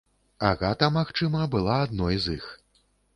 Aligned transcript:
Агата, 0.47 0.87
магчыма, 0.95 1.41
была 1.57 1.75
адной 1.85 2.17
з 2.25 2.39
іх. 2.39 2.49